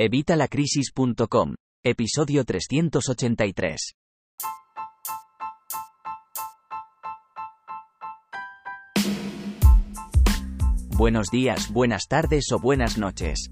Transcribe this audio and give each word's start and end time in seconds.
Evitalacrisis.com. 0.00 1.56
Episodio 1.84 2.44
383. 2.44 3.96
Buenos 10.96 11.30
días, 11.32 11.72
buenas 11.72 12.06
tardes 12.06 12.52
o 12.52 12.60
buenas 12.60 12.96
noches. 12.96 13.50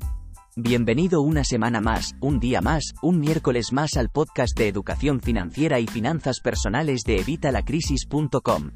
Bienvenido 0.55 1.21
una 1.21 1.43
semana 1.43 1.81
más, 1.81 2.15
un 2.21 2.39
día 2.39 2.61
más, 2.61 2.95
un 3.03 3.19
miércoles 3.19 3.73
más 3.73 3.97
al 3.97 4.11
podcast 4.11 4.57
de 4.57 4.69
educación 4.69 5.21
financiera 5.21 5.81
y 5.81 5.89
finanzas 5.89 6.39
personales 6.39 7.03
de 7.03 7.17
Evitalacrisis.com. 7.23 8.71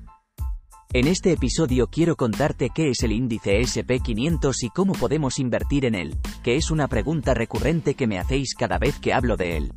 En 0.92 1.06
este 1.06 1.30
episodio 1.30 1.86
quiero 1.86 2.16
contarte 2.16 2.70
qué 2.74 2.90
es 2.90 3.04
el 3.04 3.12
índice 3.12 3.60
SP500 3.60 4.56
y 4.62 4.70
cómo 4.70 4.92
podemos 4.94 5.38
invertir 5.38 5.84
en 5.84 5.94
él, 5.94 6.18
que 6.42 6.56
es 6.56 6.72
una 6.72 6.88
pregunta 6.88 7.32
recurrente 7.32 7.94
que 7.94 8.08
me 8.08 8.18
hacéis 8.18 8.54
cada 8.54 8.76
vez 8.76 8.98
que 8.98 9.12
hablo 9.12 9.36
de 9.36 9.56
él. 9.56 9.72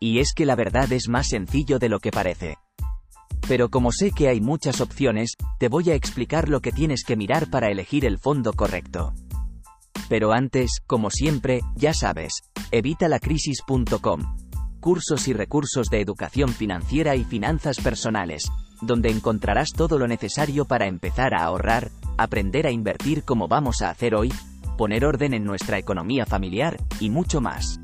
Y 0.00 0.18
es 0.18 0.32
que 0.34 0.44
la 0.44 0.56
verdad 0.56 0.90
es 0.90 1.08
más 1.08 1.28
sencillo 1.28 1.78
de 1.78 1.88
lo 1.88 2.00
que 2.00 2.10
parece. 2.10 2.56
Pero 3.46 3.70
como 3.70 3.92
sé 3.92 4.10
que 4.10 4.26
hay 4.26 4.40
muchas 4.40 4.80
opciones, 4.80 5.34
te 5.60 5.68
voy 5.68 5.90
a 5.90 5.94
explicar 5.94 6.48
lo 6.48 6.60
que 6.60 6.72
tienes 6.72 7.04
que 7.04 7.14
mirar 7.14 7.48
para 7.48 7.70
elegir 7.70 8.04
el 8.04 8.18
fondo 8.18 8.52
correcto. 8.52 9.14
Pero 10.08 10.32
antes, 10.32 10.80
como 10.88 11.10
siempre, 11.10 11.60
ya 11.76 11.94
sabes, 11.94 12.42
evitalacrisis.com. 12.72 14.36
Cursos 14.80 15.28
y 15.28 15.32
recursos 15.32 15.88
de 15.88 16.00
educación 16.00 16.48
financiera 16.48 17.14
y 17.14 17.22
finanzas 17.22 17.78
personales, 17.78 18.50
donde 18.80 19.10
encontrarás 19.10 19.72
todo 19.72 19.98
lo 19.98 20.06
necesario 20.06 20.64
para 20.64 20.86
empezar 20.86 21.34
a 21.34 21.44
ahorrar, 21.44 21.90
aprender 22.18 22.66
a 22.66 22.70
invertir 22.70 23.24
como 23.24 23.48
vamos 23.48 23.82
a 23.82 23.90
hacer 23.90 24.14
hoy, 24.14 24.32
poner 24.76 25.04
orden 25.04 25.34
en 25.34 25.44
nuestra 25.44 25.78
economía 25.78 26.26
familiar, 26.26 26.76
y 27.00 27.10
mucho 27.10 27.40
más. 27.40 27.80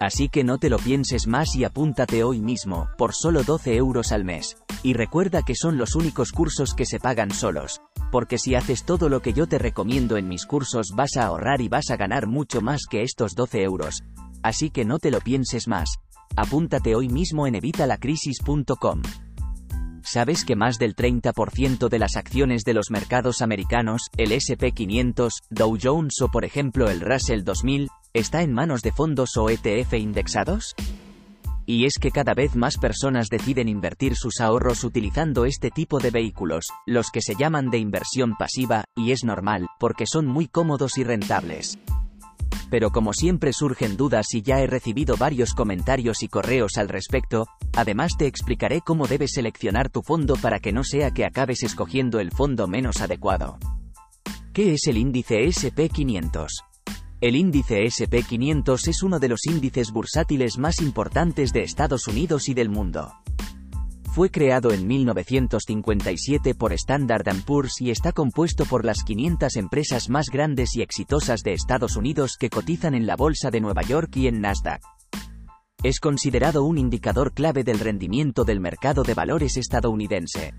Así 0.00 0.28
que 0.28 0.42
no 0.42 0.58
te 0.58 0.68
lo 0.68 0.78
pienses 0.78 1.28
más 1.28 1.54
y 1.54 1.62
apúntate 1.62 2.24
hoy 2.24 2.40
mismo, 2.40 2.88
por 2.98 3.14
solo 3.14 3.44
12 3.44 3.76
euros 3.76 4.10
al 4.10 4.24
mes. 4.24 4.56
Y 4.82 4.94
recuerda 4.94 5.42
que 5.42 5.54
son 5.54 5.78
los 5.78 5.94
únicos 5.94 6.32
cursos 6.32 6.74
que 6.74 6.86
se 6.86 6.98
pagan 6.98 7.30
solos, 7.30 7.80
porque 8.10 8.36
si 8.36 8.56
haces 8.56 8.84
todo 8.84 9.08
lo 9.08 9.22
que 9.22 9.32
yo 9.32 9.46
te 9.46 9.58
recomiendo 9.58 10.16
en 10.16 10.26
mis 10.26 10.44
cursos 10.44 10.90
vas 10.96 11.16
a 11.16 11.26
ahorrar 11.26 11.60
y 11.60 11.68
vas 11.68 11.90
a 11.90 11.96
ganar 11.96 12.26
mucho 12.26 12.60
más 12.60 12.86
que 12.90 13.02
estos 13.02 13.36
12 13.36 13.62
euros. 13.62 14.02
Así 14.42 14.70
que 14.70 14.84
no 14.84 14.98
te 14.98 15.12
lo 15.12 15.20
pienses 15.20 15.68
más. 15.68 15.98
Apúntate 16.34 16.96
hoy 16.96 17.08
mismo 17.08 17.46
en 17.46 17.54
evitalacrisis.com. 17.54 19.02
¿Sabes 20.04 20.44
que 20.44 20.56
más 20.56 20.78
del 20.78 20.96
30% 20.96 21.88
de 21.88 21.98
las 21.98 22.16
acciones 22.16 22.64
de 22.64 22.74
los 22.74 22.90
mercados 22.90 23.40
americanos, 23.40 24.08
el 24.16 24.32
SP500, 24.32 25.30
Dow 25.48 25.78
Jones 25.80 26.20
o 26.20 26.28
por 26.28 26.44
ejemplo 26.44 26.90
el 26.90 27.00
Russell 27.00 27.44
2000, 27.44 27.88
está 28.12 28.42
en 28.42 28.52
manos 28.52 28.82
de 28.82 28.92
fondos 28.92 29.36
o 29.36 29.48
ETF 29.48 29.94
indexados? 29.94 30.74
Y 31.66 31.86
es 31.86 31.98
que 32.00 32.10
cada 32.10 32.34
vez 32.34 32.56
más 32.56 32.76
personas 32.76 33.28
deciden 33.28 33.68
invertir 33.68 34.16
sus 34.16 34.40
ahorros 34.40 34.82
utilizando 34.82 35.44
este 35.44 35.70
tipo 35.70 36.00
de 36.00 36.10
vehículos, 36.10 36.66
los 36.86 37.10
que 37.10 37.22
se 37.22 37.36
llaman 37.36 37.70
de 37.70 37.78
inversión 37.78 38.34
pasiva, 38.36 38.84
y 38.96 39.12
es 39.12 39.22
normal, 39.22 39.68
porque 39.78 40.06
son 40.06 40.26
muy 40.26 40.48
cómodos 40.48 40.98
y 40.98 41.04
rentables 41.04 41.78
pero 42.72 42.90
como 42.90 43.12
siempre 43.12 43.52
surgen 43.52 43.98
dudas 43.98 44.32
y 44.32 44.40
ya 44.40 44.62
he 44.62 44.66
recibido 44.66 45.18
varios 45.18 45.52
comentarios 45.52 46.22
y 46.22 46.28
correos 46.28 46.78
al 46.78 46.88
respecto, 46.88 47.44
además 47.74 48.16
te 48.16 48.26
explicaré 48.26 48.80
cómo 48.80 49.06
debes 49.06 49.32
seleccionar 49.32 49.90
tu 49.90 50.00
fondo 50.00 50.36
para 50.36 50.58
que 50.58 50.72
no 50.72 50.82
sea 50.82 51.10
que 51.10 51.26
acabes 51.26 51.64
escogiendo 51.64 52.18
el 52.18 52.30
fondo 52.30 52.66
menos 52.68 53.02
adecuado. 53.02 53.58
¿Qué 54.54 54.72
es 54.72 54.86
el 54.86 54.96
índice 54.96 55.44
SP500? 55.44 56.46
El 57.20 57.36
índice 57.36 57.82
SP500 57.82 58.88
es 58.88 59.02
uno 59.02 59.18
de 59.18 59.28
los 59.28 59.44
índices 59.44 59.92
bursátiles 59.92 60.56
más 60.56 60.80
importantes 60.80 61.52
de 61.52 61.64
Estados 61.64 62.08
Unidos 62.08 62.48
y 62.48 62.54
del 62.54 62.70
mundo. 62.70 63.12
Fue 64.12 64.30
creado 64.30 64.72
en 64.72 64.86
1957 64.86 66.54
por 66.54 66.74
Standard 66.74 67.24
Poor's 67.46 67.80
y 67.80 67.90
está 67.90 68.12
compuesto 68.12 68.66
por 68.66 68.84
las 68.84 69.04
500 69.04 69.56
empresas 69.56 70.10
más 70.10 70.26
grandes 70.30 70.76
y 70.76 70.82
exitosas 70.82 71.40
de 71.40 71.54
Estados 71.54 71.96
Unidos 71.96 72.36
que 72.38 72.50
cotizan 72.50 72.94
en 72.94 73.06
la 73.06 73.16
Bolsa 73.16 73.50
de 73.50 73.62
Nueva 73.62 73.80
York 73.80 74.14
y 74.16 74.26
en 74.26 74.42
Nasdaq. 74.42 74.82
Es 75.82 75.98
considerado 75.98 76.62
un 76.62 76.76
indicador 76.76 77.32
clave 77.32 77.64
del 77.64 77.78
rendimiento 77.78 78.44
del 78.44 78.60
mercado 78.60 79.02
de 79.02 79.14
valores 79.14 79.56
estadounidense. 79.56 80.52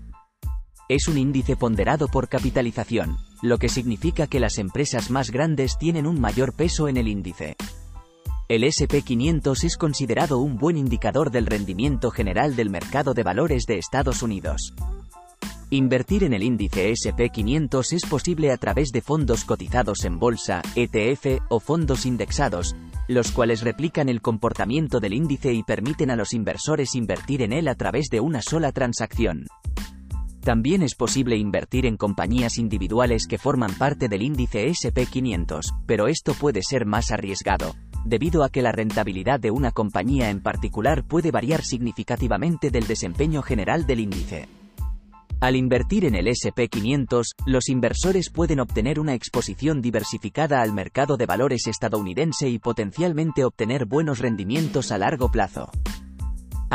Es 0.88 1.06
un 1.06 1.16
índice 1.16 1.54
ponderado 1.54 2.08
por 2.08 2.28
capitalización, 2.28 3.18
lo 3.40 3.58
que 3.58 3.68
significa 3.68 4.26
que 4.26 4.40
las 4.40 4.58
empresas 4.58 5.12
más 5.12 5.30
grandes 5.30 5.78
tienen 5.78 6.08
un 6.08 6.20
mayor 6.20 6.54
peso 6.54 6.88
en 6.88 6.96
el 6.96 7.06
índice. 7.06 7.54
El 8.46 8.62
SP500 8.62 9.64
es 9.64 9.78
considerado 9.78 10.38
un 10.38 10.58
buen 10.58 10.76
indicador 10.76 11.30
del 11.30 11.46
rendimiento 11.46 12.10
general 12.10 12.56
del 12.56 12.68
mercado 12.68 13.14
de 13.14 13.22
valores 13.22 13.64
de 13.64 13.78
Estados 13.78 14.22
Unidos. 14.22 14.74
Invertir 15.70 16.24
en 16.24 16.34
el 16.34 16.42
índice 16.42 16.92
SP500 16.92 17.94
es 17.94 18.04
posible 18.04 18.52
a 18.52 18.58
través 18.58 18.92
de 18.92 19.00
fondos 19.00 19.46
cotizados 19.46 20.04
en 20.04 20.18
bolsa, 20.18 20.60
ETF 20.76 21.40
o 21.48 21.58
fondos 21.58 22.04
indexados, 22.04 22.76
los 23.08 23.32
cuales 23.32 23.62
replican 23.62 24.10
el 24.10 24.20
comportamiento 24.20 25.00
del 25.00 25.14
índice 25.14 25.54
y 25.54 25.62
permiten 25.62 26.10
a 26.10 26.16
los 26.16 26.34
inversores 26.34 26.94
invertir 26.94 27.40
en 27.40 27.54
él 27.54 27.66
a 27.66 27.76
través 27.76 28.08
de 28.10 28.20
una 28.20 28.42
sola 28.42 28.72
transacción. 28.72 29.46
También 30.44 30.82
es 30.82 30.94
posible 30.94 31.38
invertir 31.38 31.86
en 31.86 31.96
compañías 31.96 32.58
individuales 32.58 33.26
que 33.26 33.38
forman 33.38 33.72
parte 33.78 34.10
del 34.10 34.20
índice 34.20 34.68
SP500, 34.68 35.62
pero 35.86 36.06
esto 36.06 36.34
puede 36.34 36.62
ser 36.62 36.84
más 36.84 37.10
arriesgado, 37.10 37.74
debido 38.04 38.44
a 38.44 38.48
que 38.48 38.62
la 38.62 38.72
rentabilidad 38.72 39.40
de 39.40 39.50
una 39.50 39.72
compañía 39.72 40.30
en 40.30 40.40
particular 40.40 41.04
puede 41.04 41.30
variar 41.30 41.62
significativamente 41.62 42.70
del 42.70 42.86
desempeño 42.86 43.42
general 43.42 43.86
del 43.86 44.00
índice. 44.00 44.48
Al 45.40 45.56
invertir 45.56 46.06
en 46.06 46.14
el 46.14 46.26
SP500, 46.26 47.34
los 47.44 47.68
inversores 47.68 48.30
pueden 48.30 48.60
obtener 48.60 48.98
una 48.98 49.14
exposición 49.14 49.82
diversificada 49.82 50.62
al 50.62 50.72
mercado 50.72 51.16
de 51.16 51.26
valores 51.26 51.66
estadounidense 51.66 52.48
y 52.48 52.58
potencialmente 52.58 53.44
obtener 53.44 53.84
buenos 53.84 54.20
rendimientos 54.20 54.90
a 54.90 54.98
largo 54.98 55.30
plazo. 55.30 55.70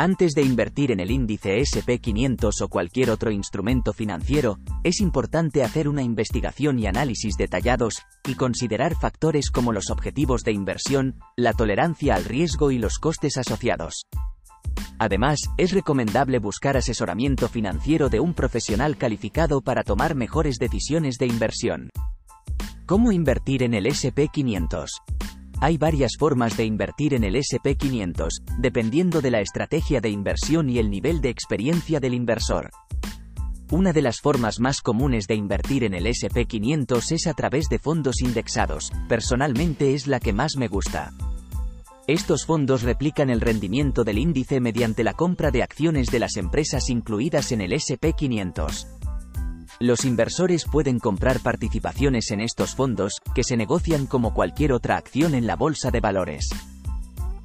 Antes 0.00 0.32
de 0.32 0.40
invertir 0.40 0.92
en 0.92 1.00
el 1.00 1.10
índice 1.10 1.58
SP500 1.58 2.62
o 2.62 2.68
cualquier 2.68 3.10
otro 3.10 3.30
instrumento 3.30 3.92
financiero, 3.92 4.58
es 4.82 4.98
importante 4.98 5.62
hacer 5.62 5.88
una 5.88 6.02
investigación 6.02 6.78
y 6.78 6.86
análisis 6.86 7.36
detallados, 7.36 7.98
y 8.26 8.34
considerar 8.34 8.94
factores 8.98 9.50
como 9.50 9.74
los 9.74 9.90
objetivos 9.90 10.42
de 10.42 10.52
inversión, 10.52 11.16
la 11.36 11.52
tolerancia 11.52 12.14
al 12.14 12.24
riesgo 12.24 12.70
y 12.70 12.78
los 12.78 12.98
costes 12.98 13.36
asociados. 13.36 14.06
Además, 14.98 15.38
es 15.58 15.72
recomendable 15.72 16.38
buscar 16.38 16.78
asesoramiento 16.78 17.46
financiero 17.50 18.08
de 18.08 18.20
un 18.20 18.32
profesional 18.32 18.96
calificado 18.96 19.60
para 19.60 19.82
tomar 19.82 20.14
mejores 20.14 20.56
decisiones 20.56 21.18
de 21.18 21.26
inversión. 21.26 21.90
¿Cómo 22.86 23.12
invertir 23.12 23.62
en 23.62 23.74
el 23.74 23.84
SP500? 23.84 24.86
Hay 25.62 25.76
varias 25.76 26.12
formas 26.18 26.56
de 26.56 26.64
invertir 26.64 27.12
en 27.12 27.22
el 27.22 27.34
SP500, 27.36 28.42
dependiendo 28.58 29.20
de 29.20 29.30
la 29.30 29.40
estrategia 29.40 30.00
de 30.00 30.08
inversión 30.08 30.70
y 30.70 30.78
el 30.78 30.90
nivel 30.90 31.20
de 31.20 31.28
experiencia 31.28 32.00
del 32.00 32.14
inversor. 32.14 32.70
Una 33.70 33.92
de 33.92 34.00
las 34.00 34.20
formas 34.20 34.58
más 34.58 34.80
comunes 34.80 35.26
de 35.26 35.34
invertir 35.34 35.84
en 35.84 35.92
el 35.92 36.06
SP500 36.06 37.12
es 37.12 37.26
a 37.26 37.34
través 37.34 37.68
de 37.68 37.78
fondos 37.78 38.22
indexados, 38.22 38.90
personalmente 39.06 39.92
es 39.92 40.06
la 40.06 40.18
que 40.18 40.32
más 40.32 40.52
me 40.56 40.66
gusta. 40.66 41.12
Estos 42.06 42.46
fondos 42.46 42.82
replican 42.82 43.28
el 43.28 43.42
rendimiento 43.42 44.02
del 44.02 44.18
índice 44.18 44.60
mediante 44.60 45.04
la 45.04 45.12
compra 45.12 45.50
de 45.50 45.62
acciones 45.62 46.10
de 46.10 46.20
las 46.20 46.38
empresas 46.38 46.88
incluidas 46.88 47.52
en 47.52 47.60
el 47.60 47.72
SP500. 47.72 48.86
Los 49.82 50.04
inversores 50.04 50.66
pueden 50.70 50.98
comprar 50.98 51.40
participaciones 51.40 52.32
en 52.32 52.40
estos 52.40 52.74
fondos, 52.74 53.18
que 53.34 53.42
se 53.42 53.56
negocian 53.56 54.06
como 54.06 54.34
cualquier 54.34 54.74
otra 54.74 54.98
acción 54.98 55.34
en 55.34 55.46
la 55.46 55.56
bolsa 55.56 55.90
de 55.90 56.00
valores. 56.00 56.50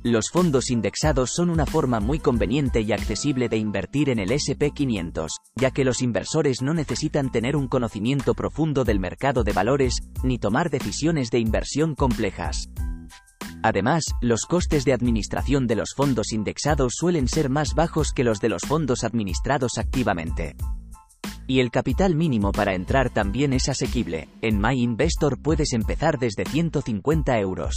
Los 0.04 0.31
fondos 0.31 0.69
indexados 0.69 1.31
son 1.33 1.50
una 1.50 1.65
forma 1.65 2.01
muy 2.01 2.19
conveniente 2.19 2.81
y 2.81 2.92
accesible 2.92 3.48
de 3.48 3.56
invertir 3.56 4.10
en 4.10 4.19
el 4.19 4.31
SP500, 4.31 5.30
ya 5.56 5.71
que 5.71 5.86
los 5.86 6.01
inversores 6.01 6.62
no 6.62 6.74
necesitan 6.74 7.31
tener 7.31 7.56
un 7.56 7.69
conocimiento 7.69 8.33
profundo 8.33 8.83
del 8.83 9.00
mercado 9.00 9.45
de 9.45 9.54
valores, 9.54 10.01
ni 10.21 10.38
tomar 10.38 10.69
decisiones 10.69 11.31
de 11.31 11.39
inversión 11.39 11.95
complejas. 11.95 12.69
Además, 13.63 14.04
los 14.19 14.42
costes 14.42 14.83
de 14.83 14.92
administración 14.92 15.68
de 15.68 15.77
los 15.77 15.94
fondos 15.95 16.33
indexados 16.33 16.95
suelen 16.98 17.30
ser 17.30 17.50
más 17.50 17.75
bajos 17.75 18.12
que 18.12 18.25
los 18.25 18.42
de 18.42 18.50
los 18.50 18.63
fondos 18.63 19.06
administrados 19.06 19.77
activamente. 19.77 20.57
Y 21.47 21.59
el 21.59 21.69
capital 21.69 22.15
mínimo 22.15 22.51
para 22.51 22.74
entrar 22.74 23.09
también 23.09 23.53
es 23.53 23.69
asequible. 23.69 24.27
En 24.42 24.59
MyInvestor 24.59 25.39
puedes 25.39 25.74
empezar 25.74 26.18
desde 26.18 26.45
150 26.45 27.39
euros. 27.39 27.75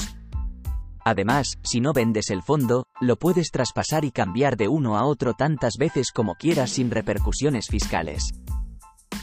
Además, 1.04 1.58
si 1.62 1.80
no 1.80 1.92
vendes 1.92 2.30
el 2.30 2.42
fondo, 2.42 2.84
lo 3.00 3.16
puedes 3.16 3.50
traspasar 3.50 4.04
y 4.04 4.10
cambiar 4.10 4.56
de 4.56 4.68
uno 4.68 4.96
a 4.96 5.04
otro 5.04 5.34
tantas 5.34 5.76
veces 5.78 6.12
como 6.12 6.34
quieras 6.34 6.70
sin 6.70 6.90
repercusiones 6.90 7.68
fiscales. 7.68 8.30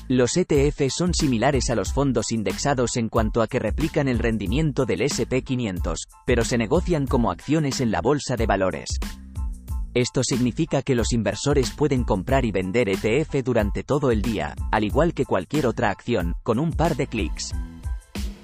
Los 0.08 0.38
ETF 0.38 0.90
son 0.90 1.16
similares 1.16 1.72
a 1.72 1.76
los 1.76 1.92
fondos 1.92 2.32
indexados 2.32 2.96
en 2.98 3.10
cuanto 3.10 3.42
a 3.42 3.48
que 3.48 3.58
replican 3.58 4.08
el 4.08 4.20
rendimiento 4.20 4.86
del 4.86 5.02
SP500, 5.02 5.96
pero 6.26 6.44
se 6.44 6.60
negocian 6.60 7.08
como 7.08 7.32
acciones 7.32 7.82
en 7.82 7.90
la 7.90 8.02
bolsa 8.02 8.36
de 8.36 8.46
valores. 8.46 9.00
Esto 9.96 10.24
significa 10.26 10.82
que 10.82 10.94
los 10.94 11.14
inversores 11.14 11.72
pueden 11.72 12.04
comprar 12.04 12.44
y 12.44 12.52
vender 12.52 12.90
ETF 12.90 13.42
durante 13.46 13.82
todo 13.82 14.12
el 14.12 14.22
día, 14.22 14.54
al 14.70 14.84
igual 14.84 15.14
que 15.14 15.24
cualquier 15.24 15.68
otra 15.68 15.90
acción, 15.90 16.36
con 16.44 16.60
un 16.60 16.74
par 16.74 16.98
de 16.98 17.08
clics. 17.08 17.54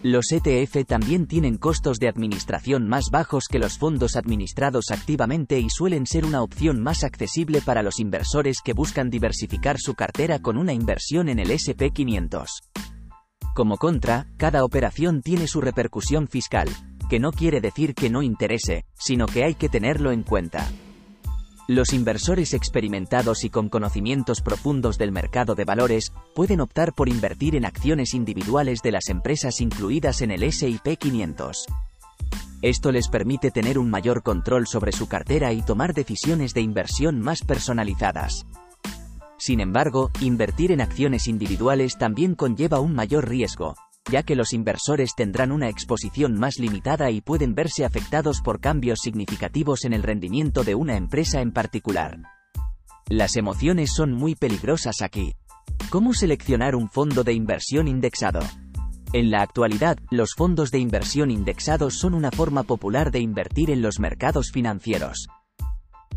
Los 0.01 0.31
ETF 0.31 0.85
también 0.87 1.27
tienen 1.27 1.57
costos 1.57 1.99
de 1.99 2.07
administración 2.07 2.87
más 2.87 3.09
bajos 3.11 3.47
que 3.51 3.59
los 3.59 3.77
fondos 3.77 4.15
administrados 4.15 4.91
activamente 4.91 5.59
y 5.59 5.69
suelen 5.69 6.07
ser 6.07 6.23
una 6.23 6.41
opción 6.41 6.81
más 6.81 7.03
accesible 7.03 7.59
para 7.59 7.83
los 7.83 7.99
inversores 7.99 8.61
que 8.63 8.71
buscan 8.71 9.09
diversificar 9.09 9.77
su 9.77 9.93
cartera 9.93 10.39
con 10.39 10.57
una 10.57 10.71
inversión 10.71 11.27
en 11.27 11.37
el 11.37 11.49
SP500. 11.49 12.47
Como 13.53 13.75
contra, 13.75 14.25
cada 14.37 14.63
operación 14.63 15.21
tiene 15.21 15.47
su 15.47 15.59
repercusión 15.59 16.29
fiscal, 16.29 16.69
que 17.09 17.19
no 17.19 17.33
quiere 17.33 17.59
decir 17.59 17.93
que 17.93 18.09
no 18.09 18.21
interese, 18.21 18.85
sino 18.93 19.25
que 19.25 19.43
hay 19.43 19.55
que 19.55 19.67
tenerlo 19.67 20.13
en 20.13 20.23
cuenta. 20.23 20.65
Los 21.71 21.93
inversores 21.93 22.53
experimentados 22.53 23.45
y 23.45 23.49
con 23.49 23.69
conocimientos 23.69 24.41
profundos 24.41 24.97
del 24.97 25.13
mercado 25.13 25.55
de 25.55 25.63
valores 25.63 26.11
pueden 26.35 26.59
optar 26.59 26.91
por 26.91 27.07
invertir 27.07 27.55
en 27.55 27.63
acciones 27.63 28.13
individuales 28.13 28.81
de 28.81 28.91
las 28.91 29.07
empresas 29.07 29.61
incluidas 29.61 30.21
en 30.21 30.31
el 30.31 30.43
S&P 30.43 30.97
500. 30.97 31.67
Esto 32.61 32.91
les 32.91 33.07
permite 33.07 33.51
tener 33.51 33.79
un 33.79 33.89
mayor 33.89 34.21
control 34.21 34.67
sobre 34.67 34.91
su 34.91 35.07
cartera 35.07 35.53
y 35.53 35.61
tomar 35.61 35.93
decisiones 35.93 36.53
de 36.53 36.59
inversión 36.59 37.21
más 37.21 37.41
personalizadas. 37.41 38.45
Sin 39.37 39.61
embargo, 39.61 40.11
invertir 40.19 40.73
en 40.73 40.81
acciones 40.81 41.29
individuales 41.29 41.97
también 41.97 42.35
conlleva 42.35 42.81
un 42.81 42.93
mayor 42.93 43.29
riesgo, 43.29 43.75
ya 44.09 44.23
que 44.23 44.35
los 44.35 44.53
inversores 44.53 45.13
tendrán 45.15 45.51
una 45.51 45.69
exposición 45.69 46.39
más 46.39 46.57
limitada 46.57 47.11
y 47.11 47.21
pueden 47.21 47.53
verse 47.53 47.85
afectados 47.85 48.41
por 48.41 48.59
cambios 48.59 48.99
significativos 49.01 49.85
en 49.85 49.93
el 49.93 50.03
rendimiento 50.03 50.63
de 50.63 50.75
una 50.75 50.97
empresa 50.97 51.41
en 51.41 51.51
particular. 51.51 52.17
Las 53.07 53.35
emociones 53.35 53.91
son 53.93 54.13
muy 54.13 54.35
peligrosas 54.35 55.01
aquí. 55.01 55.33
¿Cómo 55.89 56.13
seleccionar 56.13 56.75
un 56.75 56.89
fondo 56.89 57.23
de 57.23 57.33
inversión 57.33 57.87
indexado? 57.87 58.39
En 59.13 59.29
la 59.29 59.41
actualidad, 59.41 59.97
los 60.09 60.35
fondos 60.37 60.71
de 60.71 60.79
inversión 60.79 61.31
indexados 61.31 61.95
son 61.95 62.13
una 62.13 62.31
forma 62.31 62.63
popular 62.63 63.11
de 63.11 63.19
invertir 63.19 63.69
en 63.69 63.81
los 63.81 63.99
mercados 63.99 64.51
financieros. 64.51 65.27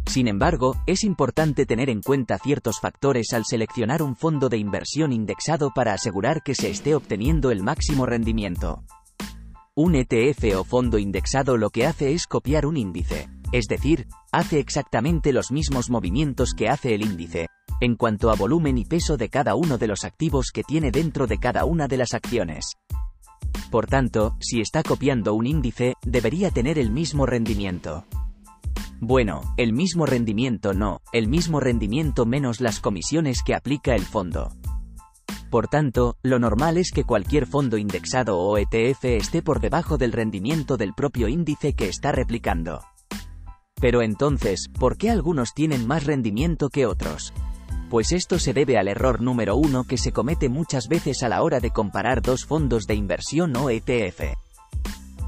Sin 0.07 0.29
embargo, 0.29 0.77
es 0.87 1.03
importante 1.03 1.67
tener 1.67 1.91
en 1.91 2.03
cuenta 2.03 2.39
ciertos 2.39 2.81
factores 2.81 3.33
al 3.33 3.45
seleccionar 3.45 4.03
un 4.03 4.17
fondo 4.17 4.49
de 4.49 4.59
inversión 4.59 5.13
indexado 5.13 5.73
para 5.75 5.93
asegurar 5.93 6.43
que 6.43 6.55
se 6.55 6.71
esté 6.71 6.95
obteniendo 6.95 7.51
el 7.51 7.63
máximo 7.63 8.07
rendimiento. 8.07 8.85
Un 9.75 9.97
ETF 9.97 10.57
o 10.57 10.65
fondo 10.65 10.99
indexado 10.99 11.57
lo 11.57 11.71
que 11.71 11.87
hace 11.87 12.13
es 12.13 12.27
copiar 12.29 12.65
un 12.65 12.77
índice, 12.77 13.29
es 13.51 13.67
decir, 13.67 14.07
hace 14.31 14.61
exactamente 14.61 15.33
los 15.33 15.51
mismos 15.51 15.91
movimientos 15.91 16.55
que 16.55 16.69
hace 16.69 16.95
el 16.95 17.03
índice, 17.03 17.49
en 17.81 17.97
cuanto 17.97 18.31
a 18.31 18.37
volumen 18.37 18.79
y 18.79 18.85
peso 18.85 19.17
de 19.17 19.29
cada 19.29 19.57
uno 19.57 19.79
de 19.79 19.89
los 19.89 20.05
activos 20.05 20.53
que 20.53 20.63
tiene 20.63 20.93
dentro 20.93 21.27
de 21.27 21.39
cada 21.39 21.65
una 21.65 21.89
de 21.89 21.97
las 21.97 22.15
acciones. 22.15 22.77
Por 23.71 23.87
tanto, 23.87 24.37
si 24.41 24.61
está 24.61 24.83
copiando 24.85 25.35
un 25.35 25.47
índice, 25.47 25.95
debería 26.07 26.51
tener 26.51 26.79
el 26.79 26.93
mismo 26.93 27.27
rendimiento. 27.27 28.05
Bueno, 29.07 29.43
el 29.59 29.75
mismo 29.75 30.07
rendimiento 30.07 30.73
no, 30.73 31.03
el 31.13 31.29
mismo 31.29 31.61
rendimiento 31.61 32.25
menos 32.25 32.63
las 32.63 32.81
comisiones 32.81 33.43
que 33.45 33.55
aplica 33.55 33.95
el 33.95 34.01
fondo. 34.01 34.49
Por 35.51 35.69
tanto, 35.69 36.17
lo 36.23 36.39
normal 36.39 36.79
es 36.79 36.91
que 36.91 37.05
cualquier 37.05 37.45
fondo 37.45 37.77
indexado 37.77 38.39
o 38.39 38.57
ETF 38.57 39.05
esté 39.05 39.43
por 39.43 39.61
debajo 39.61 39.99
del 39.99 40.13
rendimiento 40.13 40.79
del 40.79 40.95
propio 40.95 41.29
índice 41.29 41.75
que 41.75 41.91
está 41.91 42.13
replicando. 42.13 42.81
Pero 43.79 44.01
entonces, 44.01 44.71
¿por 44.73 44.97
qué 44.97 45.11
algunos 45.11 45.53
tienen 45.53 45.87
más 45.87 46.07
rendimiento 46.07 46.71
que 46.71 46.87
otros? 46.87 47.35
Pues 47.91 48.11
esto 48.11 48.39
se 48.39 48.55
debe 48.55 48.79
al 48.79 48.89
error 48.89 49.21
número 49.21 49.55
uno 49.55 49.85
que 49.85 49.99
se 49.99 50.13
comete 50.13 50.49
muchas 50.49 50.89
veces 50.89 51.23
a 51.23 51.29
la 51.29 51.43
hora 51.43 51.61
de 51.61 51.73
comparar 51.73 52.23
dos 52.23 52.47
fondos 52.47 52.87
de 52.87 52.95
inversión 52.95 53.55
o 53.55 53.69
ETF. 53.69 54.33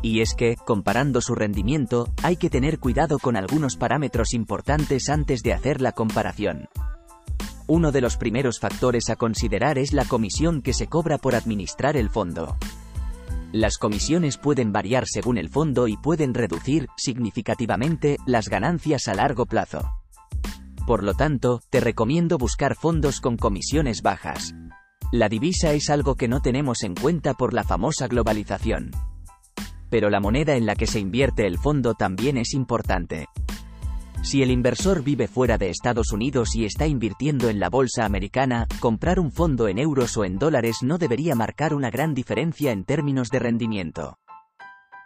Y 0.06 0.20
es 0.20 0.34
que, 0.34 0.54
comparando 0.54 1.20
su 1.20 1.34
rendimiento, 1.34 2.08
hay 2.22 2.36
que 2.36 2.48
tener 2.48 2.78
cuidado 2.78 3.18
con 3.18 3.34
algunos 3.34 3.74
parámetros 3.74 4.34
importantes 4.34 5.08
antes 5.08 5.42
de 5.42 5.52
hacer 5.52 5.80
la 5.80 5.90
comparación. 5.90 6.68
Uno 7.66 7.90
de 7.90 8.00
los 8.00 8.16
primeros 8.16 8.60
factores 8.60 9.10
a 9.10 9.16
considerar 9.16 9.78
es 9.78 9.92
la 9.92 10.04
comisión 10.04 10.62
que 10.62 10.74
se 10.74 10.86
cobra 10.86 11.18
por 11.18 11.34
administrar 11.34 11.96
el 11.96 12.08
fondo. 12.08 12.56
Las 13.50 13.78
comisiones 13.78 14.38
pueden 14.38 14.72
variar 14.72 15.08
según 15.08 15.38
el 15.38 15.48
fondo 15.48 15.88
y 15.88 15.96
pueden 15.96 16.34
reducir, 16.34 16.86
significativamente, 16.96 18.16
las 18.26 18.48
ganancias 18.48 19.08
a 19.08 19.14
largo 19.14 19.44
plazo. 19.46 19.90
Por 20.86 21.02
lo 21.02 21.14
tanto, 21.14 21.60
te 21.68 21.80
recomiendo 21.80 22.38
buscar 22.38 22.76
fondos 22.76 23.20
con 23.20 23.36
comisiones 23.36 24.02
bajas. 24.02 24.54
La 25.10 25.28
divisa 25.28 25.72
es 25.72 25.90
algo 25.90 26.14
que 26.14 26.28
no 26.28 26.42
tenemos 26.42 26.84
en 26.84 26.94
cuenta 26.94 27.34
por 27.34 27.52
la 27.52 27.64
famosa 27.64 28.06
globalización 28.06 28.92
pero 29.96 30.10
la 30.10 30.20
moneda 30.20 30.56
en 30.56 30.66
la 30.66 30.74
que 30.74 30.86
se 30.86 31.00
invierte 31.00 31.46
el 31.46 31.56
fondo 31.56 31.94
también 31.94 32.36
es 32.36 32.52
importante. 32.52 33.28
Si 34.22 34.42
el 34.42 34.50
inversor 34.50 35.02
vive 35.02 35.26
fuera 35.26 35.56
de 35.56 35.70
Estados 35.70 36.12
Unidos 36.12 36.54
y 36.54 36.66
está 36.66 36.86
invirtiendo 36.86 37.48
en 37.48 37.58
la 37.60 37.70
bolsa 37.70 38.04
americana, 38.04 38.66
comprar 38.78 39.18
un 39.18 39.32
fondo 39.32 39.68
en 39.68 39.78
euros 39.78 40.14
o 40.18 40.26
en 40.26 40.38
dólares 40.38 40.80
no 40.82 40.98
debería 40.98 41.34
marcar 41.34 41.72
una 41.72 41.88
gran 41.88 42.12
diferencia 42.12 42.72
en 42.72 42.84
términos 42.84 43.30
de 43.30 43.38
rendimiento. 43.38 44.18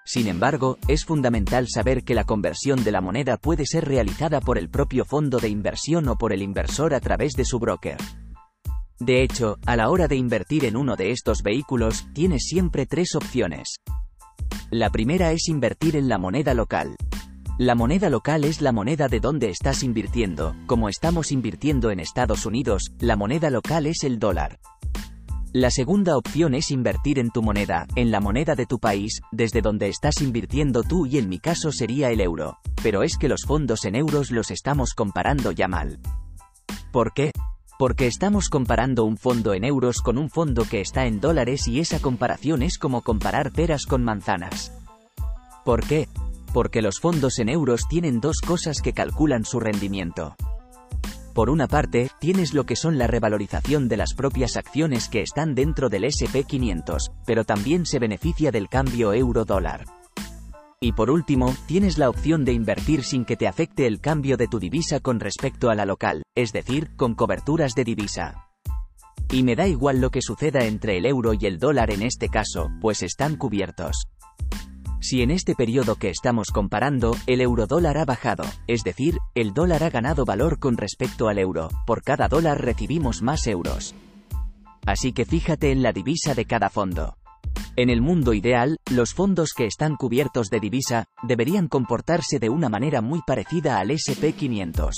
Sin 0.04 0.26
embargo, 0.26 0.76
es 0.88 1.04
fundamental 1.04 1.68
saber 1.68 2.02
que 2.02 2.16
la 2.16 2.24
conversión 2.24 2.82
de 2.82 2.90
la 2.90 3.00
moneda 3.00 3.36
puede 3.36 3.66
ser 3.66 3.84
realizada 3.84 4.40
por 4.40 4.58
el 4.58 4.70
propio 4.70 5.04
fondo 5.04 5.38
de 5.38 5.50
inversión 5.50 6.08
o 6.08 6.16
por 6.16 6.32
el 6.32 6.42
inversor 6.42 6.94
a 6.94 7.00
través 7.00 7.34
de 7.34 7.44
su 7.44 7.60
broker. 7.60 7.98
De 8.98 9.22
hecho, 9.22 9.56
a 9.66 9.76
la 9.76 9.88
hora 9.88 10.08
de 10.08 10.16
invertir 10.16 10.64
en 10.64 10.76
uno 10.76 10.96
de 10.96 11.12
estos 11.12 11.44
vehículos, 11.44 12.08
tienes 12.12 12.42
siempre 12.48 12.86
tres 12.86 13.14
opciones. 13.14 13.76
La 14.70 14.90
primera 14.90 15.32
es 15.32 15.48
invertir 15.48 15.96
en 15.96 16.08
la 16.08 16.18
moneda 16.18 16.54
local. 16.54 16.96
La 17.58 17.74
moneda 17.74 18.08
local 18.08 18.44
es 18.44 18.60
la 18.60 18.72
moneda 18.72 19.08
de 19.08 19.20
donde 19.20 19.50
estás 19.50 19.82
invirtiendo, 19.82 20.54
como 20.66 20.88
estamos 20.88 21.32
invirtiendo 21.32 21.90
en 21.90 22.00
Estados 22.00 22.46
Unidos, 22.46 22.92
la 22.98 23.16
moneda 23.16 23.50
local 23.50 23.86
es 23.86 24.04
el 24.04 24.18
dólar. 24.18 24.58
La 25.52 25.72
segunda 25.72 26.16
opción 26.16 26.54
es 26.54 26.70
invertir 26.70 27.18
en 27.18 27.30
tu 27.30 27.42
moneda, 27.42 27.88
en 27.96 28.12
la 28.12 28.20
moneda 28.20 28.54
de 28.54 28.66
tu 28.66 28.78
país, 28.78 29.20
desde 29.32 29.62
donde 29.62 29.88
estás 29.88 30.22
invirtiendo 30.22 30.84
tú 30.84 31.06
y 31.06 31.18
en 31.18 31.28
mi 31.28 31.40
caso 31.40 31.72
sería 31.72 32.10
el 32.10 32.20
euro. 32.20 32.58
Pero 32.84 33.02
es 33.02 33.18
que 33.18 33.28
los 33.28 33.42
fondos 33.46 33.84
en 33.84 33.96
euros 33.96 34.30
los 34.30 34.52
estamos 34.52 34.94
comparando 34.94 35.50
ya 35.50 35.66
mal. 35.66 35.98
¿Por 36.92 37.12
qué? 37.12 37.32
Porque 37.80 38.06
estamos 38.06 38.50
comparando 38.50 39.06
un 39.06 39.16
fondo 39.16 39.54
en 39.54 39.64
euros 39.64 40.02
con 40.02 40.18
un 40.18 40.28
fondo 40.28 40.66
que 40.68 40.82
está 40.82 41.06
en 41.06 41.18
dólares 41.18 41.66
y 41.66 41.80
esa 41.80 41.98
comparación 41.98 42.62
es 42.62 42.76
como 42.76 43.00
comparar 43.00 43.52
peras 43.52 43.86
con 43.86 44.04
manzanas. 44.04 44.70
¿Por 45.64 45.86
qué? 45.86 46.06
Porque 46.52 46.82
los 46.82 47.00
fondos 47.00 47.38
en 47.38 47.48
euros 47.48 47.88
tienen 47.88 48.20
dos 48.20 48.42
cosas 48.42 48.82
que 48.82 48.92
calculan 48.92 49.46
su 49.46 49.60
rendimiento. 49.60 50.36
Por 51.32 51.48
una 51.48 51.68
parte, 51.68 52.10
tienes 52.18 52.52
lo 52.52 52.66
que 52.66 52.76
son 52.76 52.98
la 52.98 53.06
revalorización 53.06 53.88
de 53.88 53.96
las 53.96 54.12
propias 54.12 54.58
acciones 54.58 55.08
que 55.08 55.22
están 55.22 55.54
dentro 55.54 55.88
del 55.88 56.04
SP500, 56.04 57.10
pero 57.24 57.44
también 57.44 57.86
se 57.86 57.98
beneficia 57.98 58.50
del 58.50 58.68
cambio 58.68 59.14
euro-dólar. 59.14 59.86
Y 60.82 60.92
por 60.92 61.10
último, 61.10 61.54
tienes 61.66 61.98
la 61.98 62.08
opción 62.08 62.46
de 62.46 62.54
invertir 62.54 63.04
sin 63.04 63.26
que 63.26 63.36
te 63.36 63.46
afecte 63.46 63.86
el 63.86 64.00
cambio 64.00 64.38
de 64.38 64.48
tu 64.48 64.58
divisa 64.58 64.98
con 64.98 65.20
respecto 65.20 65.68
a 65.68 65.74
la 65.74 65.84
local, 65.84 66.22
es 66.34 66.54
decir, 66.54 66.96
con 66.96 67.14
coberturas 67.14 67.74
de 67.74 67.84
divisa. 67.84 68.48
Y 69.30 69.42
me 69.42 69.56
da 69.56 69.68
igual 69.68 70.00
lo 70.00 70.10
que 70.10 70.22
suceda 70.22 70.64
entre 70.64 70.96
el 70.96 71.04
euro 71.04 71.34
y 71.34 71.44
el 71.44 71.58
dólar 71.58 71.90
en 71.90 72.00
este 72.00 72.30
caso, 72.30 72.70
pues 72.80 73.02
están 73.02 73.36
cubiertos. 73.36 74.06
Si 75.02 75.20
en 75.20 75.30
este 75.30 75.54
periodo 75.54 75.96
que 75.96 76.08
estamos 76.08 76.48
comparando, 76.48 77.14
el 77.26 77.42
eurodólar 77.42 77.98
ha 77.98 78.06
bajado, 78.06 78.44
es 78.66 78.82
decir, 78.82 79.18
el 79.34 79.52
dólar 79.52 79.84
ha 79.84 79.90
ganado 79.90 80.24
valor 80.24 80.58
con 80.58 80.78
respecto 80.78 81.28
al 81.28 81.38
euro, 81.38 81.68
por 81.86 82.02
cada 82.02 82.26
dólar 82.26 82.64
recibimos 82.64 83.20
más 83.20 83.46
euros. 83.46 83.94
Así 84.86 85.12
que 85.12 85.26
fíjate 85.26 85.72
en 85.72 85.82
la 85.82 85.92
divisa 85.92 86.34
de 86.34 86.46
cada 86.46 86.70
fondo. 86.70 87.18
En 87.76 87.88
el 87.88 88.00
mundo 88.00 88.34
ideal, 88.34 88.78
los 88.90 89.14
fondos 89.14 89.52
que 89.56 89.66
están 89.66 89.96
cubiertos 89.96 90.48
de 90.48 90.60
divisa, 90.60 91.06
deberían 91.22 91.68
comportarse 91.68 92.38
de 92.38 92.50
una 92.50 92.68
manera 92.68 93.00
muy 93.00 93.20
parecida 93.26 93.78
al 93.78 93.90
SP500. 93.90 94.92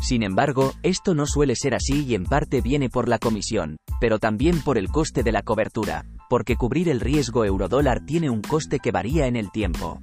Sin 0.00 0.24
embargo, 0.24 0.72
esto 0.82 1.14
no 1.14 1.26
suele 1.26 1.54
ser 1.54 1.74
así 1.74 2.04
y 2.04 2.16
en 2.16 2.24
parte 2.24 2.60
viene 2.60 2.90
por 2.90 3.08
la 3.08 3.18
comisión, 3.18 3.76
pero 4.00 4.18
también 4.18 4.60
por 4.60 4.76
el 4.76 4.88
coste 4.88 5.22
de 5.22 5.30
la 5.30 5.42
cobertura, 5.42 6.04
porque 6.28 6.56
cubrir 6.56 6.88
el 6.88 7.00
riesgo 7.00 7.44
eurodólar 7.44 8.04
tiene 8.04 8.28
un 8.28 8.42
coste 8.42 8.80
que 8.80 8.90
varía 8.90 9.26
en 9.28 9.36
el 9.36 9.52
tiempo. 9.52 10.00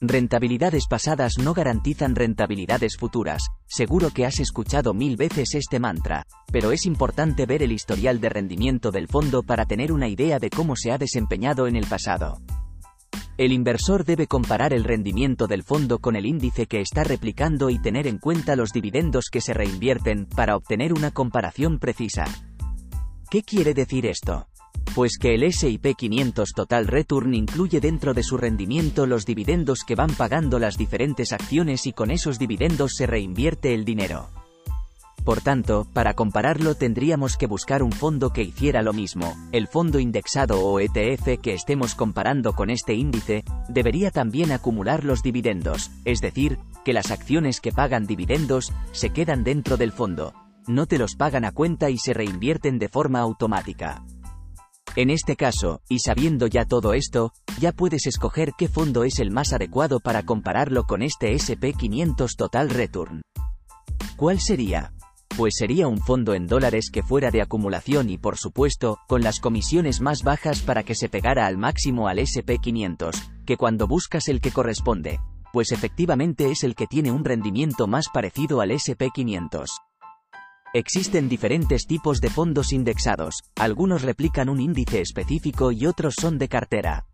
Rentabilidades 0.00 0.86
pasadas 0.88 1.38
no 1.38 1.54
garantizan 1.54 2.14
rentabilidades 2.14 2.98
futuras, 2.98 3.48
seguro 3.66 4.10
que 4.10 4.26
has 4.26 4.40
escuchado 4.40 4.92
mil 4.92 5.16
veces 5.16 5.54
este 5.54 5.80
mantra, 5.80 6.26
pero 6.52 6.72
es 6.72 6.84
importante 6.84 7.46
ver 7.46 7.62
el 7.62 7.72
historial 7.72 8.20
de 8.20 8.28
rendimiento 8.28 8.90
del 8.90 9.08
fondo 9.08 9.42
para 9.42 9.64
tener 9.64 9.92
una 9.92 10.08
idea 10.08 10.38
de 10.38 10.50
cómo 10.50 10.76
se 10.76 10.92
ha 10.92 10.98
desempeñado 10.98 11.66
en 11.66 11.76
el 11.76 11.86
pasado. 11.86 12.42
El 13.38 13.52
inversor 13.52 14.04
debe 14.04 14.26
comparar 14.26 14.74
el 14.74 14.84
rendimiento 14.84 15.46
del 15.46 15.62
fondo 15.62 15.98
con 15.98 16.14
el 16.14 16.26
índice 16.26 16.66
que 16.66 16.80
está 16.80 17.02
replicando 17.02 17.70
y 17.70 17.78
tener 17.78 18.06
en 18.06 18.18
cuenta 18.18 18.54
los 18.54 18.72
dividendos 18.72 19.30
que 19.32 19.40
se 19.40 19.54
reinvierten 19.54 20.26
para 20.26 20.56
obtener 20.56 20.92
una 20.92 21.10
comparación 21.10 21.78
precisa. 21.78 22.24
¿Qué 23.30 23.42
quiere 23.42 23.72
decir 23.72 24.04
esto? 24.04 24.46
Pues 24.94 25.18
que 25.18 25.34
el 25.34 25.42
S&P 25.42 25.94
500 25.94 26.52
Total 26.54 26.86
Return 26.86 27.34
incluye 27.34 27.80
dentro 27.80 28.14
de 28.14 28.22
su 28.22 28.36
rendimiento 28.36 29.06
los 29.06 29.26
dividendos 29.26 29.84
que 29.84 29.94
van 29.94 30.14
pagando 30.14 30.58
las 30.58 30.76
diferentes 30.76 31.32
acciones 31.32 31.86
y 31.86 31.92
con 31.92 32.10
esos 32.10 32.38
dividendos 32.38 32.94
se 32.96 33.06
reinvierte 33.06 33.74
el 33.74 33.84
dinero. 33.84 34.28
Por 35.26 35.40
tanto, 35.40 35.88
para 35.92 36.14
compararlo 36.14 36.76
tendríamos 36.76 37.36
que 37.36 37.48
buscar 37.48 37.82
un 37.82 37.90
fondo 37.90 38.30
que 38.32 38.42
hiciera 38.42 38.80
lo 38.82 38.92
mismo. 38.92 39.36
El 39.50 39.66
fondo 39.66 39.98
indexado 39.98 40.64
o 40.64 40.78
ETF 40.78 41.40
que 41.42 41.52
estemos 41.52 41.96
comparando 41.96 42.52
con 42.52 42.70
este 42.70 42.94
índice, 42.94 43.42
debería 43.68 44.12
también 44.12 44.52
acumular 44.52 45.02
los 45.02 45.24
dividendos, 45.24 45.90
es 46.04 46.20
decir, 46.20 46.58
que 46.84 46.92
las 46.92 47.10
acciones 47.10 47.60
que 47.60 47.72
pagan 47.72 48.06
dividendos, 48.06 48.72
se 48.92 49.10
quedan 49.10 49.42
dentro 49.42 49.76
del 49.76 49.90
fondo. 49.90 50.32
No 50.68 50.86
te 50.86 50.96
los 50.96 51.16
pagan 51.16 51.44
a 51.44 51.50
cuenta 51.50 51.90
y 51.90 51.98
se 51.98 52.14
reinvierten 52.14 52.78
de 52.78 52.88
forma 52.88 53.18
automática. 53.18 54.04
En 54.96 55.10
este 55.10 55.36
caso, 55.36 55.82
y 55.90 55.98
sabiendo 55.98 56.46
ya 56.46 56.64
todo 56.64 56.94
esto, 56.94 57.34
ya 57.60 57.72
puedes 57.72 58.06
escoger 58.06 58.52
qué 58.56 58.66
fondo 58.66 59.04
es 59.04 59.18
el 59.18 59.30
más 59.30 59.52
adecuado 59.52 60.00
para 60.00 60.22
compararlo 60.22 60.84
con 60.84 61.02
este 61.02 61.34
SP500 61.34 62.34
Total 62.34 62.70
Return. 62.70 63.20
¿Cuál 64.16 64.40
sería? 64.40 64.94
Pues 65.36 65.56
sería 65.58 65.86
un 65.86 65.98
fondo 65.98 66.32
en 66.32 66.46
dólares 66.46 66.88
que 66.90 67.02
fuera 67.02 67.30
de 67.30 67.42
acumulación 67.42 68.08
y 68.08 68.16
por 68.16 68.38
supuesto, 68.38 68.98
con 69.06 69.20
las 69.20 69.38
comisiones 69.38 70.00
más 70.00 70.22
bajas 70.22 70.62
para 70.62 70.82
que 70.82 70.94
se 70.94 71.10
pegara 71.10 71.46
al 71.46 71.58
máximo 71.58 72.08
al 72.08 72.18
SP500, 72.18 73.44
que 73.44 73.58
cuando 73.58 73.86
buscas 73.86 74.28
el 74.28 74.40
que 74.40 74.50
corresponde, 74.50 75.20
pues 75.52 75.72
efectivamente 75.72 76.50
es 76.50 76.64
el 76.64 76.74
que 76.74 76.86
tiene 76.86 77.12
un 77.12 77.26
rendimiento 77.26 77.86
más 77.86 78.06
parecido 78.08 78.62
al 78.62 78.70
SP500. 78.70 79.66
Existen 80.76 81.30
diferentes 81.30 81.86
tipos 81.86 82.20
de 82.20 82.28
fondos 82.28 82.70
indexados, 82.70 83.44
algunos 83.58 84.02
replican 84.02 84.50
un 84.50 84.60
índice 84.60 85.00
específico 85.00 85.72
y 85.72 85.86
otros 85.86 86.16
son 86.20 86.36
de 86.36 86.48
cartera. 86.48 87.06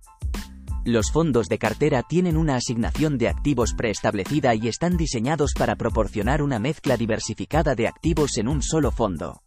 Los 0.85 1.13
fondos 1.13 1.47
de 1.47 1.59
cartera 1.59 2.03
tienen 2.03 2.37
una 2.37 2.57
asignación 2.57 3.19
de 3.19 3.29
activos 3.29 3.75
preestablecida 3.75 4.57
y 4.57 4.67
están 4.67 4.97
diseñados 4.97 5.53
para 5.57 5.77
proporcionar 5.77 6.43
una 6.43 6.59
mezcla 6.59 6.97
diversificada 6.97 7.77
de 7.77 7.87
activos 7.87 8.37
en 8.37 8.49
un 8.49 8.63
solo 8.63 8.91
fondo. 8.91 9.43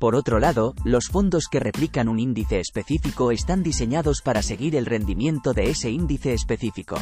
Por 0.00 0.14
otro 0.14 0.38
lado, 0.38 0.74
los 0.86 1.08
fondos 1.08 1.48
que 1.50 1.60
replican 1.60 2.08
un 2.08 2.20
índice 2.20 2.60
específico 2.60 3.30
están 3.30 3.62
diseñados 3.62 4.22
para 4.22 4.40
seguir 4.40 4.74
el 4.74 4.86
rendimiento 4.86 5.52
de 5.52 5.68
ese 5.68 5.90
índice 5.90 6.32
específico. 6.32 6.96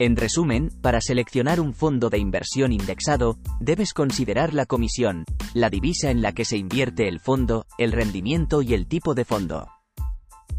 En 0.00 0.16
resumen, 0.16 0.70
para 0.80 1.02
seleccionar 1.02 1.60
un 1.60 1.74
fondo 1.74 2.08
de 2.08 2.16
inversión 2.16 2.72
indexado, 2.72 3.36
debes 3.60 3.92
considerar 3.92 4.54
la 4.54 4.64
comisión, 4.64 5.26
la 5.52 5.68
divisa 5.68 6.10
en 6.10 6.22
la 6.22 6.32
que 6.32 6.46
se 6.46 6.56
invierte 6.56 7.06
el 7.06 7.20
fondo, 7.20 7.66
el 7.76 7.92
rendimiento 7.92 8.62
y 8.62 8.72
el 8.72 8.86
tipo 8.86 9.14
de 9.14 9.26
fondo. 9.26 9.68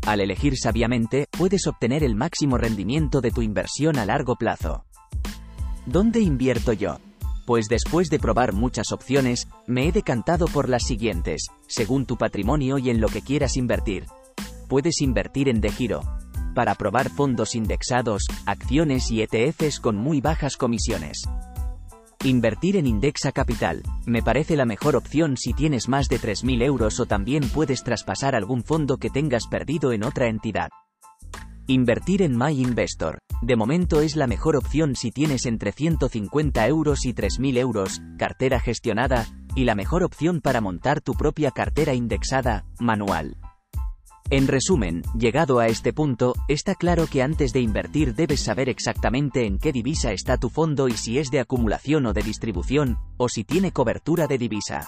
Al 0.06 0.22
elegir 0.22 0.60
sabiamente, 0.60 1.26
puedes 1.32 1.66
obtener 1.66 2.04
el 2.04 2.14
máximo 2.14 2.60
rendimiento 2.60 3.20
de 3.20 3.32
tu 3.32 3.42
inversión 3.42 3.98
a 3.98 4.06
largo 4.06 4.36
plazo. 4.36 4.86
¿Dónde 5.88 6.20
invierto 6.20 6.74
yo? 6.74 7.00
Pues 7.48 7.66
después 7.68 8.10
de 8.10 8.20
probar 8.20 8.54
muchas 8.54 8.92
opciones, 8.92 9.48
me 9.66 9.88
he 9.88 9.92
decantado 9.92 10.46
por 10.46 10.70
las 10.70 10.84
siguientes, 10.84 11.48
según 11.66 12.06
tu 12.06 12.16
patrimonio 12.16 12.78
y 12.78 12.92
en 12.92 13.02
lo 13.02 13.08
que 13.08 13.24
quieras 13.24 13.58
invertir. 13.58 14.06
Puedes 14.68 15.02
invertir 15.02 15.50
en 15.50 15.62
De 15.62 15.72
Giro, 15.72 16.04
para 16.54 16.76
probar 16.76 17.10
fondos 17.10 17.56
indexados, 17.56 18.28
acciones 18.46 19.10
y 19.12 19.22
ETFs 19.22 19.80
con 19.80 19.96
muy 19.96 20.22
bajas 20.22 20.58
comisiones. 20.58 21.24
Invertir 22.24 22.78
en 22.78 22.86
Indexa 22.86 23.32
Capital, 23.32 23.82
me 24.06 24.22
parece 24.22 24.56
la 24.56 24.66
mejor 24.66 24.96
opción 24.96 25.38
si 25.38 25.54
tienes 25.54 25.90
más 25.90 26.08
de 26.08 26.20
3.000 26.20 26.62
euros 26.64 27.00
o 27.00 27.08
también 27.08 27.50
puedes 27.50 27.84
traspasar 27.84 28.36
algún 28.36 28.64
fondo 28.64 28.98
que 28.98 29.10
tengas 29.10 29.48
perdido 29.48 29.92
en 29.92 30.04
otra 30.04 30.28
entidad. 30.28 30.70
Invertir 31.66 32.22
en 32.22 32.38
My 32.38 32.52
Investor, 32.52 33.18
de 33.42 33.56
momento 33.56 34.02
es 34.02 34.16
la 34.16 34.28
mejor 34.28 34.56
opción 34.56 34.96
si 34.96 35.10
tienes 35.12 35.48
entre 35.48 35.72
150 35.72 36.68
euros 36.68 37.06
y 37.06 37.14
3.000 37.14 37.58
euros, 37.58 38.02
cartera 38.20 38.60
gestionada, 38.60 39.26
y 39.56 39.64
la 39.66 39.74
mejor 39.74 40.04
opción 40.04 40.42
para 40.42 40.62
montar 40.62 41.02
tu 41.02 41.14
propia 41.14 41.50
cartera 41.50 41.96
indexada, 41.96 42.66
manual. 42.80 43.38
En 44.32 44.48
resumen, 44.48 45.04
llegado 45.14 45.60
a 45.60 45.68
este 45.68 45.92
punto, 45.92 46.36
está 46.48 46.74
claro 46.76 47.06
que 47.06 47.22
antes 47.22 47.52
de 47.52 47.60
invertir 47.60 48.16
debes 48.16 48.40
saber 48.40 48.70
exactamente 48.70 49.46
en 49.46 49.60
qué 49.60 49.74
divisa 49.74 50.14
está 50.14 50.38
tu 50.38 50.50
fondo 50.50 50.88
y 50.88 50.94
si 50.94 51.20
es 51.20 51.32
de 51.32 51.42
acumulación 51.42 52.06
o 52.06 52.14
de 52.14 52.22
distribución, 52.22 52.98
o 53.18 53.28
si 53.28 53.44
tiene 53.44 53.74
cobertura 53.74 54.28
de 54.28 54.38
divisa. 54.38 54.88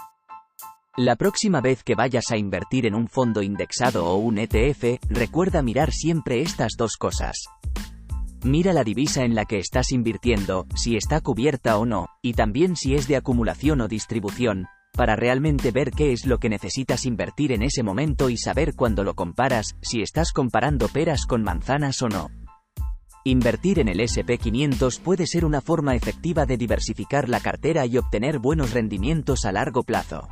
La 0.96 1.18
próxima 1.18 1.60
vez 1.60 1.84
que 1.84 1.94
vayas 1.94 2.32
a 2.32 2.38
invertir 2.38 2.86
en 2.86 2.96
un 2.96 3.10
fondo 3.10 3.42
indexado 3.42 4.06
o 4.06 4.16
un 4.16 4.38
ETF, 4.38 5.02
recuerda 5.10 5.62
mirar 5.62 5.92
siempre 5.92 6.42
estas 6.42 6.78
dos 6.78 6.96
cosas. 6.96 7.36
Mira 8.46 8.72
la 8.72 8.86
divisa 8.86 9.26
en 9.26 9.36
la 9.36 9.44
que 9.44 9.58
estás 9.58 9.92
invirtiendo, 9.92 10.68
si 10.76 10.96
está 10.96 11.20
cubierta 11.20 11.78
o 11.78 11.86
no, 11.86 12.08
y 12.22 12.32
también 12.32 12.78
si 12.78 12.94
es 12.96 13.10
de 13.10 13.18
acumulación 13.18 13.82
o 13.82 13.90
distribución, 13.90 14.68
para 14.96 15.16
realmente 15.16 15.72
ver 15.72 15.92
qué 15.92 16.12
es 16.14 16.26
lo 16.26 16.38
que 16.38 16.50
necesitas 16.50 17.06
invertir 17.06 17.52
en 17.52 17.64
ese 17.64 17.84
momento 17.84 18.30
y 18.30 18.38
saber 18.38 18.76
cuando 18.76 19.04
lo 19.04 19.16
comparas, 19.16 19.76
si 19.82 20.02
estás 20.02 20.32
comparando 20.32 20.88
peras 20.88 21.26
con 21.26 21.44
manzanas 21.44 22.02
o 22.02 22.10
no. 22.10 22.30
Invertir 23.26 23.80
en 23.80 23.88
el 23.88 24.00
SP500 24.00 25.00
puede 25.00 25.26
ser 25.28 25.46
una 25.46 25.62
forma 25.62 25.96
efectiva 25.96 26.46
de 26.46 26.58
diversificar 26.58 27.30
la 27.30 27.40
cartera 27.40 27.86
y 27.86 27.98
obtener 27.98 28.38
buenos 28.38 28.72
rendimientos 28.74 29.46
a 29.46 29.52
largo 29.54 29.84
plazo. 29.84 30.28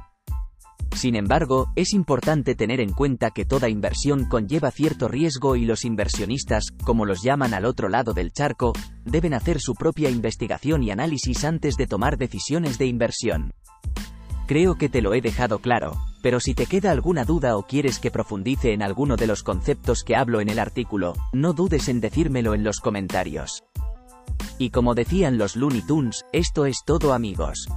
Sin 0.94 1.16
embargo, 1.16 1.72
es 1.76 1.94
importante 1.94 2.54
tener 2.54 2.82
en 2.82 2.92
cuenta 2.92 3.32
que 3.32 3.46
toda 3.46 3.70
inversión 3.70 4.26
conlleva 4.26 4.72
cierto 4.72 5.08
riesgo 5.08 5.56
y 5.56 5.66
los 5.66 5.86
inversionistas, 5.86 6.66
como 6.84 7.06
los 7.06 7.24
llaman 7.24 7.54
al 7.54 7.66
otro 7.66 7.88
lado 7.88 8.14
del 8.14 8.34
charco, 8.34 8.74
deben 9.06 9.34
hacer 9.34 9.62
su 9.62 9.74
propia 9.74 10.10
investigación 10.10 10.84
y 10.84 10.92
análisis 10.92 11.46
antes 11.46 11.78
de 11.78 11.88
tomar 11.88 12.18
decisiones 12.18 12.78
de 12.78 12.88
inversión. 12.88 13.54
Creo 14.52 14.76
que 14.76 14.90
te 14.90 15.02
lo 15.02 15.14
he 15.14 15.22
dejado 15.22 15.60
claro, 15.60 15.98
pero 16.22 16.42
si 16.42 16.54
te 16.54 16.66
queda 16.66 16.92
alguna 16.92 17.24
duda 17.24 17.56
o 17.56 17.64
quieres 17.64 18.00
que 18.00 18.12
profundice 18.12 18.74
en 18.74 18.84
alguno 18.84 19.16
de 19.16 19.26
los 19.26 19.44
conceptos 19.44 20.04
que 20.04 20.18
hablo 20.18 20.42
en 20.42 20.50
el 20.50 20.60
artículo, 20.60 21.14
no 21.32 21.54
dudes 21.54 21.88
en 21.88 22.02
decírmelo 22.02 22.54
en 22.54 22.66
los 22.66 22.82
comentarios. 22.82 23.64
Y 24.58 24.72
como 24.72 24.94
decían 24.94 25.38
los 25.38 25.56
Looney 25.56 25.84
Tunes, 25.84 26.26
esto 26.34 26.66
es 26.66 26.82
todo 26.86 27.14
amigos. 27.14 27.70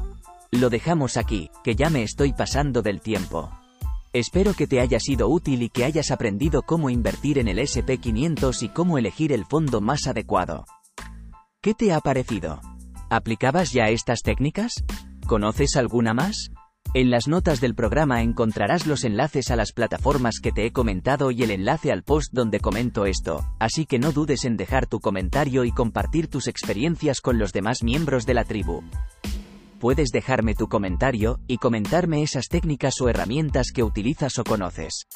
Lo 0.51 0.69
dejamos 0.69 1.17
aquí, 1.17 1.49
que 1.63 1.77
ya 1.77 1.91
me 1.91 2.03
estoy 2.03 2.33
pasando 2.33 2.83
del 2.83 3.01
tiempo. 3.01 3.53
Espero 4.13 4.53
que 4.53 4.67
te 4.67 4.81
haya 4.81 4.99
sido 4.99 5.29
útil 5.29 5.63
y 5.63 5.69
que 5.69 5.85
hayas 5.85 6.11
aprendido 6.11 6.63
cómo 6.63 6.91
invertir 6.91 7.39
en 7.39 7.47
el 7.47 7.59
SP500 7.59 8.63
y 8.65 8.69
cómo 8.71 8.99
elegir 8.99 9.31
el 9.31 9.45
fondo 9.45 9.81
más 9.81 10.09
adecuado. 10.09 10.65
¿Qué 11.61 11.73
te 11.73 11.93
ha 11.93 12.01
parecido? 12.01 12.61
¿Aplicabas 13.11 13.71
ya 13.71 13.91
estas 13.91 14.23
técnicas? 14.23 14.83
¿Conoces 15.29 15.77
alguna 15.77 16.15
más? 16.15 16.51
En 16.97 17.11
las 17.11 17.27
notas 17.27 17.61
del 17.61 17.75
programa 17.75 18.23
encontrarás 18.23 18.87
los 18.87 19.03
enlaces 19.03 19.51
a 19.51 19.57
las 19.57 19.73
plataformas 19.73 20.39
que 20.41 20.53
te 20.53 20.65
he 20.65 20.71
comentado 20.71 21.33
y 21.33 21.43
el 21.43 21.51
enlace 21.51 21.91
al 21.91 22.05
post 22.05 22.33
donde 22.33 22.61
comento 22.61 23.05
esto, 23.05 23.45
así 23.59 23.85
que 23.85 23.99
no 23.99 24.13
dudes 24.13 24.45
en 24.45 24.57
dejar 24.57 24.87
tu 24.87 25.01
comentario 25.01 25.65
y 25.65 25.73
compartir 25.73 26.29
tus 26.29 26.47
experiencias 26.47 27.21
con 27.21 27.37
los 27.37 27.53
demás 27.53 27.83
miembros 27.83 28.27
de 28.27 28.35
la 28.35 28.45
tribu. 28.45 28.85
Puedes 29.81 30.11
dejarme 30.11 30.55
tu 30.55 30.69
comentario 30.69 31.41
y 31.49 31.59
comentarme 31.59 32.23
esas 32.23 32.47
técnicas 32.47 33.01
o 33.01 33.09
herramientas 33.09 33.73
que 33.75 33.83
utilizas 33.83 34.39
o 34.39 34.45
conoces. 34.45 35.09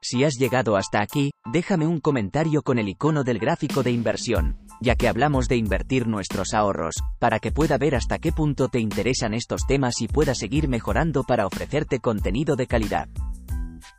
Si 0.00 0.24
has 0.24 0.36
llegado 0.38 0.76
hasta 0.76 1.02
aquí, 1.02 1.30
déjame 1.52 1.86
un 1.86 2.00
comentario 2.00 2.62
con 2.62 2.78
el 2.78 2.88
icono 2.88 3.22
del 3.22 3.38
gráfico 3.38 3.82
de 3.82 3.90
inversión, 3.90 4.56
ya 4.80 4.96
que 4.96 5.08
hablamos 5.08 5.48
de 5.48 5.56
invertir 5.56 6.06
nuestros 6.06 6.54
ahorros, 6.54 6.96
para 7.18 7.38
que 7.38 7.52
pueda 7.52 7.78
ver 7.78 7.94
hasta 7.94 8.18
qué 8.18 8.32
punto 8.32 8.68
te 8.68 8.80
interesan 8.80 9.34
estos 9.34 9.66
temas 9.66 10.00
y 10.00 10.08
pueda 10.08 10.34
seguir 10.34 10.68
mejorando 10.68 11.24
para 11.24 11.46
ofrecerte 11.46 12.00
contenido 12.00 12.56
de 12.56 12.66
calidad. 12.66 13.08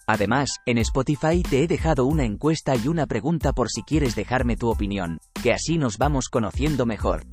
Además, 0.05 0.62
en 0.65 0.77
Spotify 0.77 1.43
te 1.43 1.63
he 1.63 1.67
dejado 1.67 2.05
una 2.05 2.24
encuesta 2.24 2.75
y 2.75 2.88
una 2.88 3.07
pregunta 3.07 3.53
por 3.53 3.69
si 3.69 3.84
quieres 3.84 4.15
dejarme 4.15 4.55
tu 4.55 4.69
opinión, 4.69 5.19
que 5.41 5.53
así 5.53 5.77
nos 5.77 5.98
vamos 5.98 6.29
conociendo 6.29 6.86
mejor. 6.86 7.25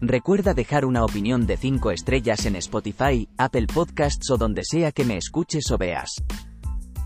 Recuerda 0.00 0.54
dejar 0.54 0.84
una 0.84 1.04
opinión 1.04 1.46
de 1.46 1.56
5 1.56 1.90
estrellas 1.90 2.46
en 2.46 2.56
Spotify, 2.56 3.28
Apple 3.36 3.66
Podcasts 3.66 4.30
o 4.30 4.36
donde 4.36 4.62
sea 4.64 4.92
que 4.92 5.04
me 5.04 5.16
escuches 5.16 5.70
o 5.72 5.78
veas. 5.78 6.22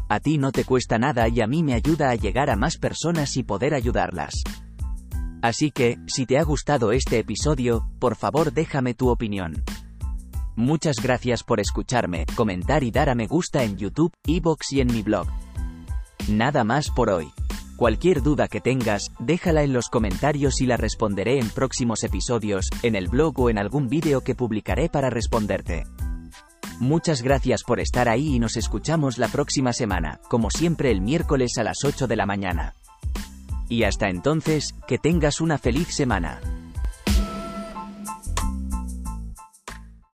A 0.09 0.21
ti 0.21 0.37
no 0.37 0.53
te 0.53 0.65
cuesta 0.65 0.99
nada 0.99 1.27
y 1.29 1.41
a 1.41 1.47
mí 1.47 1.63
me 1.63 1.73
ayuda 1.73 2.11
a 2.11 2.17
llegar 2.17 2.51
a 2.51 2.57
más 2.57 2.77
personas 2.77 3.37
y 3.39 3.45
poder 3.45 3.73
ayudarlas. 3.73 4.43
Así 5.43 5.73
que, 5.73 5.99
si 6.07 6.25
te 6.25 6.39
ha 6.39 6.45
gustado 6.45 6.93
este 6.93 7.19
episodio, 7.19 7.85
por 7.99 8.15
favor 8.15 8.53
déjame 8.53 8.95
tu 8.95 9.09
opinión. 9.09 9.65
Muchas 10.55 10.97
gracias 11.03 11.43
por 11.43 11.59
escucharme, 11.59 12.27
comentar 12.37 12.85
y 12.85 12.93
dar 12.93 13.09
a 13.09 13.17
me 13.17 13.27
gusta 13.27 13.65
en 13.65 13.77
YouTube, 13.77 14.13
Evox 14.25 14.73
y 14.73 14.81
en 14.81 14.93
mi 14.93 15.03
blog. 15.03 15.27
Nada 16.29 16.63
más 16.63 16.91
por 16.91 17.11
hoy. 17.11 17.33
Cualquier 17.77 18.23
duda 18.23 18.47
que 18.47 18.61
tengas, 18.61 19.11
déjala 19.19 19.65
en 19.65 19.73
los 19.73 19.89
comentarios 19.89 20.61
y 20.61 20.67
la 20.67 20.77
responderé 20.77 21.41
en 21.41 21.51
próximos 21.51 22.05
episodios, 22.05 22.69
en 22.85 22.95
el 22.95 23.09
blog 23.09 23.41
o 23.41 23.51
en 23.51 23.59
algún 23.59 23.89
vídeo 23.89 24.21
que 24.21 24.37
publicaré 24.37 24.89
para 24.89 25.11
responderte. 25.11 25.85
Muchas 26.79 27.23
gracias 27.23 27.65
por 27.65 27.81
estar 27.81 28.09
ahí 28.09 28.37
y 28.37 28.39
nos 28.39 28.57
escuchamos 28.57 29.19
la 29.19 29.27
próxima 29.27 29.73
semana, 29.73 30.21
como 30.29 30.51
siempre 30.51 30.93
el 30.93 31.01
miércoles 31.01 31.59
a 31.59 31.65
las 31.65 31.79
8 31.85 32.07
de 32.07 32.17
la 32.17 32.27
mañana. 32.27 32.75
Y 33.73 33.85
hasta 33.85 34.11
entonces, 34.11 34.75
que 34.87 34.99
tengas 34.99 35.41
una 35.41 35.57
feliz 35.57 35.89
semana. 35.95 36.43